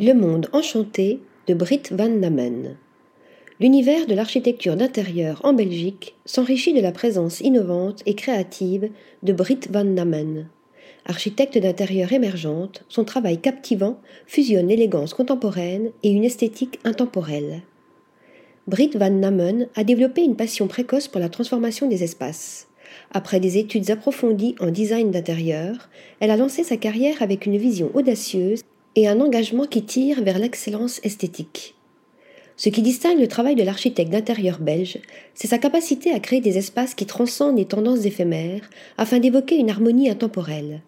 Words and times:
Le 0.00 0.12
monde 0.12 0.48
enchanté 0.52 1.20
de 1.46 1.54
Brit 1.54 1.82
van 1.92 2.08
Namen. 2.08 2.76
L'univers 3.60 4.08
de 4.08 4.14
l'architecture 4.14 4.74
d'intérieur 4.74 5.40
en 5.44 5.52
Belgique 5.52 6.16
s'enrichit 6.24 6.72
de 6.72 6.80
la 6.80 6.90
présence 6.90 7.40
innovante 7.40 8.02
et 8.04 8.16
créative 8.16 8.90
de 9.22 9.32
Brit 9.32 9.60
van 9.70 9.84
Namen. 9.84 10.48
Architecte 11.06 11.58
d'intérieur 11.58 12.12
émergente, 12.12 12.82
son 12.88 13.04
travail 13.04 13.38
captivant 13.38 14.00
fusionne 14.26 14.66
l'élégance 14.66 15.14
contemporaine 15.14 15.92
et 16.02 16.10
une 16.10 16.24
esthétique 16.24 16.80
intemporelle. 16.82 17.62
Brit 18.66 18.90
van 18.96 19.10
Namen 19.10 19.68
a 19.76 19.84
développé 19.84 20.24
une 20.24 20.34
passion 20.34 20.66
précoce 20.66 21.06
pour 21.06 21.20
la 21.20 21.28
transformation 21.28 21.86
des 21.88 22.02
espaces. 22.02 22.66
Après 23.12 23.38
des 23.38 23.58
études 23.58 23.92
approfondies 23.92 24.56
en 24.58 24.72
design 24.72 25.12
d'intérieur, 25.12 25.88
elle 26.18 26.32
a 26.32 26.36
lancé 26.36 26.64
sa 26.64 26.76
carrière 26.76 27.22
avec 27.22 27.46
une 27.46 27.58
vision 27.58 27.92
audacieuse 27.94 28.62
et 28.96 29.08
un 29.08 29.20
engagement 29.20 29.66
qui 29.66 29.82
tire 29.82 30.22
vers 30.22 30.38
l'excellence 30.38 31.00
esthétique. 31.02 31.74
Ce 32.56 32.68
qui 32.68 32.82
distingue 32.82 33.18
le 33.18 33.26
travail 33.26 33.56
de 33.56 33.64
l'architecte 33.64 34.12
d'intérieur 34.12 34.60
belge, 34.60 34.98
c'est 35.34 35.48
sa 35.48 35.58
capacité 35.58 36.12
à 36.12 36.20
créer 36.20 36.40
des 36.40 36.56
espaces 36.56 36.94
qui 36.94 37.04
transcendent 37.04 37.58
les 37.58 37.64
tendances 37.64 38.04
éphémères 38.04 38.70
afin 38.96 39.18
d'évoquer 39.18 39.56
une 39.56 39.70
harmonie 39.70 40.08
intemporelle. 40.08 40.82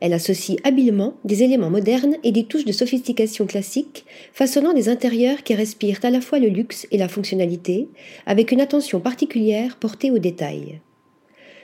Elle 0.00 0.12
associe 0.12 0.58
habilement 0.62 1.14
des 1.24 1.42
éléments 1.42 1.70
modernes 1.70 2.16
et 2.22 2.30
des 2.30 2.44
touches 2.44 2.64
de 2.64 2.72
sophistication 2.72 3.46
classique, 3.46 4.04
façonnant 4.32 4.72
des 4.72 4.88
intérieurs 4.88 5.42
qui 5.42 5.54
respirent 5.54 6.00
à 6.04 6.10
la 6.10 6.20
fois 6.20 6.38
le 6.38 6.48
luxe 6.48 6.86
et 6.92 6.98
la 6.98 7.08
fonctionnalité, 7.08 7.88
avec 8.26 8.52
une 8.52 8.60
attention 8.60 9.00
particulière 9.00 9.76
portée 9.76 10.12
aux 10.12 10.18
détails. 10.18 10.80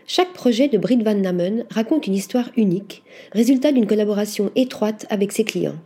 Chaque 0.06 0.34
projet 0.34 0.68
de 0.68 0.76
Brit 0.76 1.02
Van 1.02 1.14
Namen 1.14 1.64
raconte 1.70 2.06
une 2.06 2.14
histoire 2.14 2.50
unique, 2.58 3.02
résultat 3.32 3.72
d'une 3.72 3.86
collaboration 3.86 4.50
étroite 4.54 5.06
avec 5.08 5.32
ses 5.32 5.44
clients. 5.44 5.78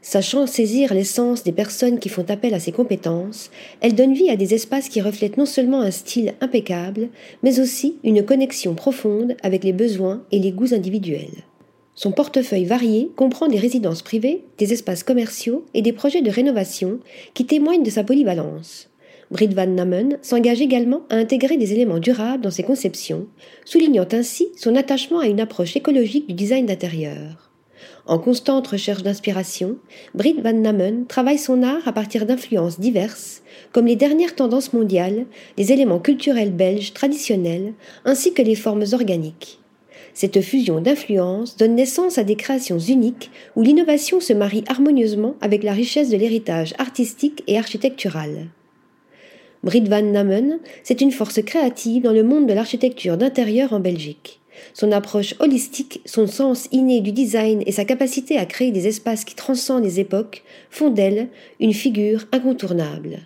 Sachant 0.00 0.46
saisir 0.46 0.94
l'essence 0.94 1.42
des 1.42 1.52
personnes 1.52 1.98
qui 1.98 2.08
font 2.08 2.24
appel 2.30 2.54
à 2.54 2.60
ses 2.60 2.72
compétences, 2.72 3.50
elle 3.82 3.94
donne 3.94 4.14
vie 4.14 4.30
à 4.30 4.36
des 4.36 4.54
espaces 4.54 4.88
qui 4.88 5.02
reflètent 5.02 5.36
non 5.36 5.44
seulement 5.44 5.82
un 5.82 5.90
style 5.90 6.34
impeccable, 6.40 7.10
mais 7.42 7.60
aussi 7.60 7.98
une 8.02 8.24
connexion 8.24 8.74
profonde 8.74 9.36
avec 9.42 9.62
les 9.62 9.74
besoins 9.74 10.22
et 10.32 10.38
les 10.38 10.52
goûts 10.52 10.72
individuels. 10.72 11.44
Son 11.94 12.12
portefeuille 12.12 12.64
varié 12.64 13.10
comprend 13.14 13.48
des 13.48 13.58
résidences 13.58 14.02
privées, 14.02 14.44
des 14.56 14.72
espaces 14.72 15.02
commerciaux 15.02 15.66
et 15.74 15.82
des 15.82 15.92
projets 15.92 16.22
de 16.22 16.30
rénovation 16.30 17.00
qui 17.34 17.44
témoignent 17.44 17.82
de 17.82 17.90
sa 17.90 18.04
polyvalence. 18.04 18.88
Brit 19.30 19.48
Van 19.48 19.66
Namen 19.66 20.18
s'engage 20.22 20.62
également 20.62 21.02
à 21.10 21.16
intégrer 21.16 21.58
des 21.58 21.72
éléments 21.72 21.98
durables 21.98 22.42
dans 22.42 22.50
ses 22.50 22.62
conceptions, 22.62 23.26
soulignant 23.66 24.06
ainsi 24.12 24.48
son 24.56 24.74
attachement 24.74 25.18
à 25.18 25.26
une 25.26 25.40
approche 25.40 25.76
écologique 25.76 26.26
du 26.26 26.32
design 26.32 26.64
d'intérieur. 26.64 27.50
En 28.06 28.18
constante 28.18 28.66
recherche 28.68 29.02
d'inspiration, 29.02 29.76
Brit 30.14 30.40
Van 30.42 30.54
Namen 30.54 31.04
travaille 31.06 31.36
son 31.36 31.62
art 31.62 31.86
à 31.86 31.92
partir 31.92 32.24
d'influences 32.24 32.80
diverses, 32.80 33.42
comme 33.70 33.84
les 33.84 33.96
dernières 33.96 34.34
tendances 34.34 34.72
mondiales, 34.72 35.26
les 35.58 35.72
éléments 35.72 35.98
culturels 35.98 36.52
belges 36.52 36.94
traditionnels, 36.94 37.74
ainsi 38.06 38.32
que 38.32 38.40
les 38.40 38.54
formes 38.54 38.84
organiques. 38.92 39.60
Cette 40.14 40.40
fusion 40.40 40.80
d'influences 40.80 41.58
donne 41.58 41.74
naissance 41.74 42.16
à 42.16 42.24
des 42.24 42.34
créations 42.34 42.78
uniques 42.78 43.30
où 43.56 43.62
l'innovation 43.62 44.20
se 44.20 44.32
marie 44.32 44.64
harmonieusement 44.68 45.34
avec 45.42 45.62
la 45.62 45.72
richesse 45.72 46.08
de 46.08 46.16
l'héritage 46.16 46.74
artistique 46.78 47.44
et 47.46 47.58
architectural. 47.58 48.48
Brit 49.62 49.88
Van 49.88 50.02
Namen, 50.02 50.60
c'est 50.82 51.00
une 51.00 51.10
force 51.10 51.42
créative 51.42 52.02
dans 52.02 52.12
le 52.12 52.22
monde 52.22 52.46
de 52.46 52.52
l'architecture 52.52 53.16
d'intérieur 53.16 53.72
en 53.72 53.80
Belgique. 53.80 54.40
Son 54.74 54.92
approche 54.92 55.34
holistique, 55.40 56.00
son 56.04 56.26
sens 56.26 56.68
inné 56.72 57.00
du 57.00 57.12
design 57.12 57.62
et 57.66 57.72
sa 57.72 57.84
capacité 57.84 58.38
à 58.38 58.46
créer 58.46 58.70
des 58.70 58.86
espaces 58.86 59.24
qui 59.24 59.34
transcendent 59.34 59.84
les 59.84 60.00
époques 60.00 60.42
font 60.70 60.90
d'elle 60.90 61.28
une 61.60 61.74
figure 61.74 62.24
incontournable. 62.32 63.20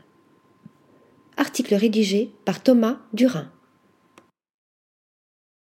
Article 1.37 1.75
rédigé 1.75 2.31
par 2.45 2.63
Thomas 2.63 2.99
Durin. 3.13 3.51